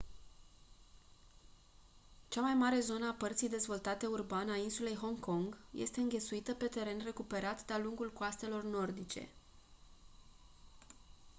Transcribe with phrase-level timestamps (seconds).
[2.27, 6.65] cea mai mare zonă a părții dezvoltate urban a insulei hong kong este înghesuită pe
[6.67, 9.27] teren recuperat de-a lungul coastelor nordice